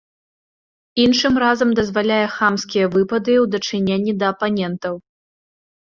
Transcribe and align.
Іншым 1.03 1.33
разам 1.43 1.69
дазваляе 1.81 2.23
хамскія 2.37 2.85
выпады 2.97 3.33
ў 3.43 3.45
дачыненні 3.57 4.13
да 4.25 4.33
апанентаў. 4.35 4.95